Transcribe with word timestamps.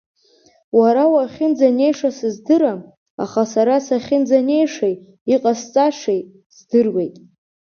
Уара 0.79 1.03
уахьынӡанеиша 1.13 2.09
сыздырам, 2.17 2.79
аха 3.23 3.41
сара 3.53 3.75
сахьынӡанеишеи, 3.87 4.95
иҟасҵашеи 5.33 6.21
здыруеит. 6.55 7.15